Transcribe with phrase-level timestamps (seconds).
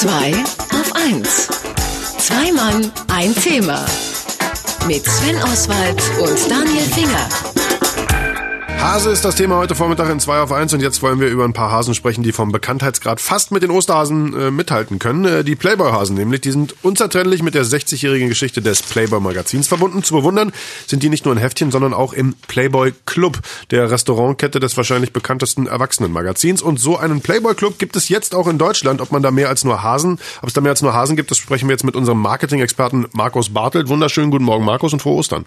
[0.00, 0.32] 2
[0.72, 1.48] auf 1.
[2.16, 3.84] Zwei Mann, ein Thema.
[4.86, 7.49] Mit Sven Oswald und Daniel Finger.
[8.82, 11.44] Hase ist das Thema heute Vormittag in 2 auf 1 und jetzt wollen wir über
[11.44, 15.26] ein paar Hasen sprechen, die vom Bekanntheitsgrad fast mit den Osterhasen äh, mithalten können.
[15.26, 20.02] Äh, die Playboy-Hasen nämlich, die sind unzertrennlich mit der 60-jährigen Geschichte des Playboy-Magazins verbunden.
[20.02, 20.50] Zu bewundern
[20.86, 25.12] sind die nicht nur in Heftchen, sondern auch im Playboy Club, der Restaurantkette des wahrscheinlich
[25.12, 26.62] bekanntesten Erwachsenenmagazins.
[26.62, 29.02] Und so einen Playboy Club gibt es jetzt auch in Deutschland.
[29.02, 31.30] Ob man da mehr als nur Hasen, ob es da mehr als nur Hasen gibt,
[31.30, 33.88] das sprechen wir jetzt mit unserem Marketing-Experten Markus Bartelt.
[33.88, 35.44] Wunderschönen guten Morgen, Markus, und frohe Ostern.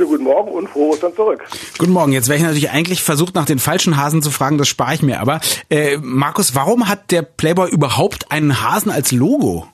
[0.00, 1.44] Schönen guten Morgen und frohe Ostern zurück.
[1.76, 2.12] Guten Morgen.
[2.12, 5.02] Jetzt wäre ich natürlich eigentlich versucht, nach den falschen Hasen zu fragen, das spare ich
[5.02, 5.20] mir.
[5.20, 9.66] Aber äh, Markus, warum hat der Playboy überhaupt einen Hasen als Logo?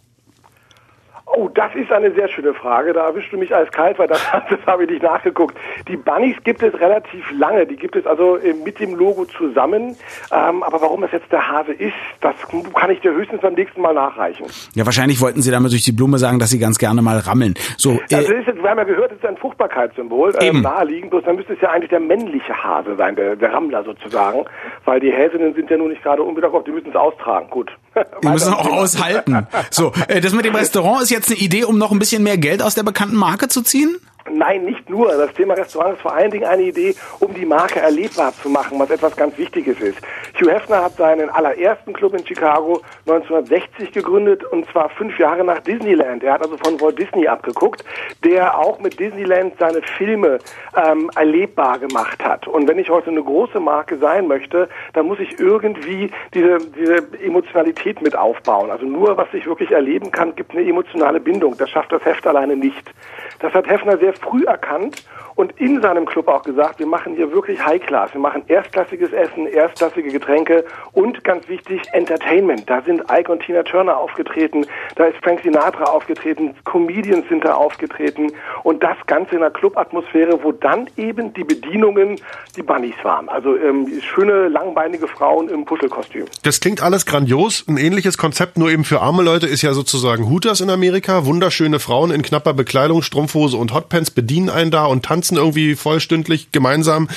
[1.36, 2.94] Oh, das ist eine sehr schöne Frage.
[2.94, 5.54] Da erwischst du mich eiskalt, weil das, das habe ich nicht nachgeguckt.
[5.86, 7.66] Die Bunnies gibt es relativ lange.
[7.66, 9.96] Die gibt es also äh, mit dem Logo zusammen.
[10.32, 12.34] Ähm, aber warum das jetzt der Hase ist, das
[12.74, 14.46] kann ich dir höchstens beim nächsten Mal nachreichen.
[14.74, 17.52] Ja, wahrscheinlich wollten sie damit durch die Blume sagen, dass sie ganz gerne mal rammeln.
[17.76, 20.34] So, äh, also ist jetzt, wir haben ja gehört, es ist ein Fruchtbarkeitssymbol.
[20.40, 21.10] Äh, naheliegend.
[21.10, 24.46] Bloß dann müsste es ja eigentlich der männliche Hase sein, der, der Rammler sozusagen.
[24.86, 26.64] Weil die Häsinnen sind ja nun nicht gerade unwiederkommen.
[26.64, 27.50] Die müssen es austragen.
[27.50, 27.70] Gut.
[28.22, 29.46] Die müssen auch aushalten.
[29.70, 32.38] So, äh, das mit dem Restaurant ist jetzt eine Idee, um noch ein bisschen mehr
[32.38, 33.96] Geld aus der bekannten Marke zu ziehen?
[34.30, 35.12] Nein, nicht nur.
[35.16, 38.78] Das Thema Restaurant ist vor allen Dingen eine Idee, um die Marke erlebbar zu machen,
[38.78, 39.98] was etwas ganz Wichtiges ist.
[40.40, 45.60] Hugh Hefner hat seinen allerersten Club in Chicago 1960 gegründet und zwar fünf Jahre nach
[45.60, 46.22] Disneyland.
[46.22, 47.84] Er hat also von Walt Disney abgeguckt,
[48.22, 50.38] der auch mit Disneyland seine Filme
[50.76, 52.46] ähm, erlebbar gemacht hat.
[52.46, 57.06] Und wenn ich heute eine große Marke sein möchte, dann muss ich irgendwie diese, diese
[57.22, 58.70] Emotionalität mit aufbauen.
[58.70, 61.56] Also nur, was ich wirklich erleben kann, gibt eine emotionale Bindung.
[61.56, 62.92] Das schafft das Heft alleine nicht.
[63.40, 65.04] Das hat Hefner sehr früh erkannt
[65.36, 68.12] und in seinem Club auch gesagt, wir machen hier wirklich High Class.
[68.14, 72.68] Wir machen erstklassiges Essen, erstklassige Getränke und ganz wichtig Entertainment.
[72.68, 77.54] Da sind Ike und Tina Turner aufgetreten, da ist Frank Sinatra aufgetreten, Comedians sind da
[77.54, 82.18] aufgetreten und das Ganze in einer Clubatmosphäre, wo dann eben die Bedienungen
[82.56, 83.28] die Bunnies waren.
[83.28, 86.24] Also ähm, schöne, langbeinige Frauen im Puschelkostüm.
[86.44, 87.64] Das klingt alles grandios.
[87.68, 91.26] Ein ähnliches Konzept, nur eben für arme Leute, ist ja sozusagen Hooters in Amerika.
[91.26, 96.52] Wunderschöne Frauen in knapper Bekleidung, Strumpfhose und Hotpants bedienen einen da und tanzen irgendwie vollstündlich
[96.52, 97.08] gemeinsam.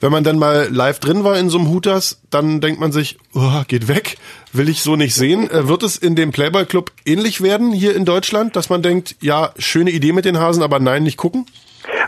[0.00, 3.18] Wenn man dann mal live drin war in so einem Hooters, dann denkt man sich,
[3.34, 4.16] oh, geht weg,
[4.52, 5.50] will ich so nicht sehen.
[5.50, 9.16] Äh, wird es in dem Playboy Club ähnlich werden hier in Deutschland, dass man denkt,
[9.20, 11.46] ja, schöne Idee mit den Hasen, aber nein, nicht gucken?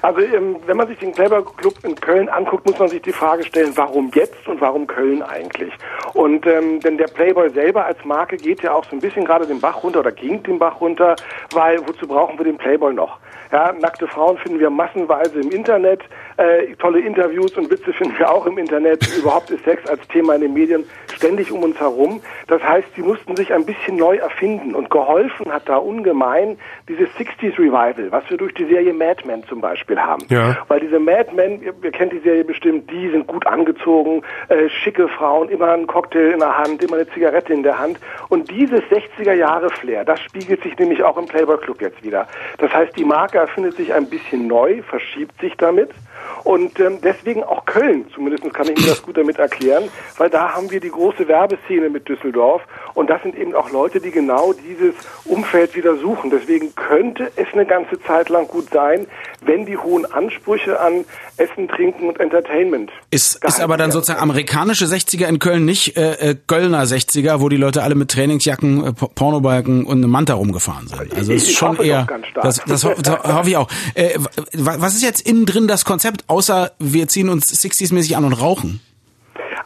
[0.03, 3.13] Also ähm, wenn man sich den Playboy Club in Köln anguckt, muss man sich die
[3.13, 5.73] Frage stellen, warum jetzt und warum Köln eigentlich?
[6.15, 9.47] Und ähm, denn der Playboy selber als Marke geht ja auch so ein bisschen gerade
[9.47, 11.17] den Bach runter oder ging den Bach runter,
[11.53, 13.19] weil wozu brauchen wir den Playboy noch?
[13.53, 16.03] Ja, nackte Frauen finden wir massenweise im Internet,
[16.37, 19.07] äh, tolle Interviews und Witze finden wir auch im Internet.
[19.19, 20.85] Überhaupt ist Sex als Thema in den Medien
[21.15, 22.21] ständig um uns herum.
[22.47, 27.09] Das heißt, sie mussten sich ein bisschen neu erfinden und geholfen hat da ungemein dieses
[27.11, 30.25] 60s Revival, was wir durch die Serie Mad Men zum Beispiel haben.
[30.29, 30.57] Ja.
[30.69, 34.69] Weil diese Mad Men, ihr, ihr kennt die Serie bestimmt, die sind gut angezogen, äh,
[34.69, 37.99] schicke Frauen, immer ein Cocktail in der Hand, immer eine Zigarette in der Hand.
[38.31, 42.27] Und dieses 60er Jahre Flair, das spiegelt sich nämlich auch im Playboy Club jetzt wieder.
[42.57, 45.91] Das heißt, die Marke erfindet sich ein bisschen neu, verschiebt sich damit.
[46.45, 49.85] Und ähm, deswegen auch Köln, zumindest kann ich mir das gut damit erklären,
[50.17, 52.63] weil da haben wir die große Werbeszene mit Düsseldorf
[52.95, 56.31] und das sind eben auch Leute, die genau dieses Umfeld wieder suchen.
[56.31, 59.07] Deswegen könnte es eine ganze Zeit lang gut sein,
[59.43, 61.05] wenn die hohen Ansprüche an
[61.37, 62.91] Essen, Trinken und Entertainment.
[63.11, 67.49] Ist, ist aber dann sozusagen amerikanische 60er in Köln nicht äh, äh, Kölner 60er, wo
[67.49, 71.01] die Leute alle mit Trainingsjacken, äh, Pornobalken und einem Manta rumgefahren sind.
[71.15, 72.07] Also es ist schon eher.
[72.35, 73.69] Das, das, das hoffe ich auch.
[73.95, 74.19] Äh,
[74.53, 78.81] was ist jetzt innen drin das Konzept, außer wir ziehen uns 60s-mäßig an und rauchen?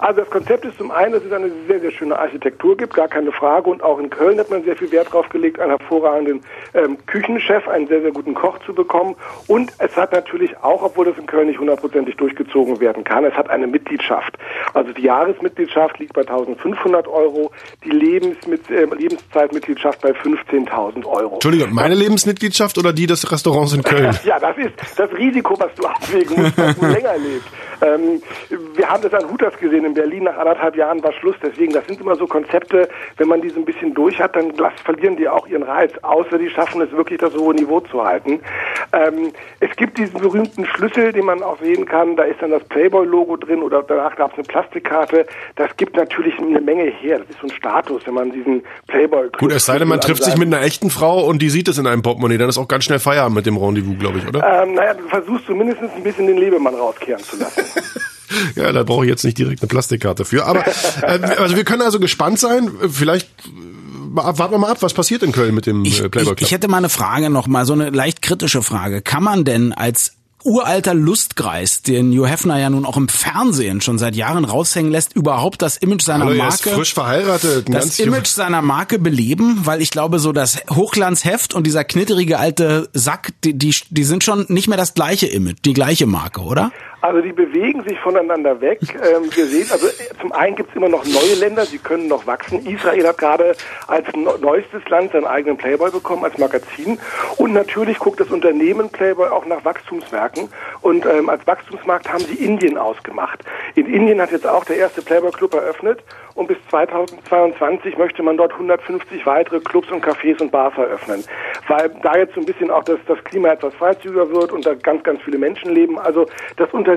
[0.04, 3.08] Also das Konzept ist zum einen, dass es eine sehr, sehr schöne Architektur gibt, gar
[3.08, 3.70] keine Frage.
[3.70, 6.42] Und auch in Köln hat man sehr viel Wert darauf gelegt, einen hervorragenden
[6.74, 9.16] ähm, Küchenchef, einen sehr, sehr guten Koch zu bekommen.
[9.46, 13.32] Und es hat natürlich auch, obwohl das in Köln nicht hundertprozentig durchgezogen werden kann, es
[13.32, 14.36] hat eine Mitgliedschaft.
[14.74, 17.50] Also die Jahresmitgliedschaft liegt bei 1500 Euro,
[17.82, 21.36] die Lebensmit äh, Lebenszeitmitgliedschaft bei 15.000 Euro.
[21.36, 24.14] Entschuldigung, meine Lebensmitgliedschaft oder die des Restaurants in Köln?
[24.24, 27.48] ja, das ist das Risiko, was du abwägen musst, dass du länger lebst.
[27.84, 28.22] Ähm,
[28.74, 30.24] wir haben das an Hutas gesehen in Berlin.
[30.24, 31.36] Nach anderthalb Jahren war Schluss.
[31.42, 32.88] Deswegen, das sind immer so Konzepte,
[33.18, 34.52] wenn man die so ein bisschen durch hat, dann
[34.84, 35.92] verlieren die auch ihren Reiz.
[36.02, 38.40] Außer die schaffen es wirklich, das hohe Niveau zu halten.
[38.94, 42.16] Ähm, es gibt diesen berühmten Schlüssel, den man auch sehen kann.
[42.16, 45.26] Da ist dann das Playboy-Logo drin oder danach gab es eine Plastikkarte.
[45.56, 47.18] Das gibt natürlich eine Menge her.
[47.18, 49.28] Das ist so ein Status, wenn man diesen Playboy.
[49.38, 51.78] Gut, es sei denn, man trifft sich mit einer echten Frau und die sieht es
[51.78, 52.38] in einem Portemonnaie.
[52.38, 54.62] Dann ist auch ganz schnell Feierabend mit dem Rendezvous, glaube ich, oder?
[54.62, 57.64] Ähm, naja, du versuchst zumindest ein bisschen den Lebemann rauskehren zu lassen.
[58.56, 60.46] ja, da brauche ich jetzt nicht direkt eine Plastikkarte für.
[60.46, 60.60] Aber
[61.02, 62.70] äh, also wir können also gespannt sein.
[62.90, 63.28] Vielleicht
[64.14, 66.40] warten wir mal ab, was passiert in Köln mit dem ich, äh, Playboy Club.
[66.40, 69.02] Ich, ich hätte mal eine Frage noch mal, so eine leicht kritische Frage.
[69.02, 73.98] Kann man denn als uralter Lustkreis, den Hugh Hefner ja nun auch im Fernsehen schon
[73.98, 78.60] seit Jahren raushängen lässt, überhaupt das Image seiner Hallo, Marke, frisch verheiratet, das Image seiner
[78.60, 83.74] Marke beleben, weil ich glaube, so das Hochglanzheft und dieser knitterige alte Sack, die, die,
[83.88, 86.72] die sind schon nicht mehr das gleiche Image, die gleiche Marke, oder?
[87.04, 88.78] Also die bewegen sich voneinander weg.
[88.94, 89.88] Ähm, wir sehen, also
[90.22, 92.64] zum einen gibt es immer noch neue Länder, sie können noch wachsen.
[92.64, 93.54] Israel hat gerade
[93.86, 94.06] als
[94.40, 96.98] neuestes Land seinen eigenen Playboy bekommen als Magazin.
[97.36, 100.48] Und natürlich guckt das Unternehmen Playboy auch nach Wachstumsmärkten.
[100.80, 103.40] Und ähm, als Wachstumsmarkt haben sie Indien ausgemacht.
[103.74, 106.02] In Indien hat jetzt auch der erste Playboy Club eröffnet
[106.34, 111.22] und bis 2022 möchte man dort 150 weitere Clubs und Cafés und Bars eröffnen.
[111.68, 114.74] Weil da jetzt so ein bisschen auch das, das Klima etwas freizügiger wird und da
[114.74, 115.98] ganz, ganz viele Menschen leben.
[115.98, 116.26] Also
[116.56, 116.93] das Unternehmen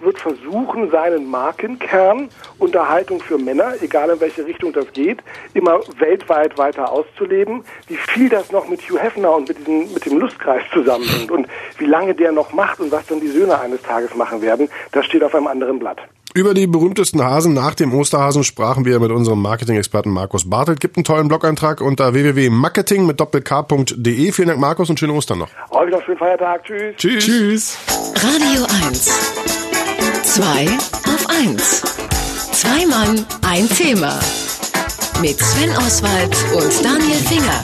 [0.00, 2.28] wird versuchen, seinen Markenkern
[2.58, 5.20] Unterhaltung für Männer, egal in welche Richtung das geht,
[5.54, 7.64] immer weltweit weiter auszuleben.
[7.88, 11.46] Wie viel das noch mit Hugh Hefner und mit, diesem, mit dem Lustkreis zusammenhängt und
[11.78, 15.06] wie lange der noch macht und was dann die Söhne eines Tages machen werden, das
[15.06, 15.98] steht auf einem anderen Blatt.
[16.34, 20.80] Über die berühmtesten Hasen nach dem Osterhasen sprachen wir mit unserem Marketing-Experten Markus Bartelt.
[20.80, 24.32] Gibt einen tollen Blog-Eintrag unter www.marketing mit doppelk.de.
[24.32, 25.50] Vielen Dank, Markus, und schöne Ostern noch.
[25.70, 26.64] Euch noch schönen Feiertag.
[26.64, 26.96] Tschüss.
[26.96, 27.24] Tschüss.
[27.24, 27.78] Tschüss.
[28.16, 29.04] Radio 1.
[30.22, 30.66] Zwei
[31.12, 31.82] auf eins.
[32.52, 34.18] Zwei Mann, ein Thema.
[35.20, 37.62] Mit Sven Oswald und Daniel Finger.